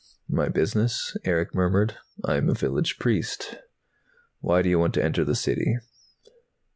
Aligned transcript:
"My 0.27 0.49
business?" 0.49 1.15
Erick 1.25 1.53
murmured. 1.53 1.97
"I 2.25 2.37
am 2.37 2.49
a 2.49 2.55
village 2.55 2.97
priest." 2.97 3.57
"Why 4.39 4.63
do 4.63 4.69
you 4.69 4.79
want 4.79 4.95
to 4.95 5.03
enter 5.03 5.23
the 5.23 5.35
City?" 5.35 5.77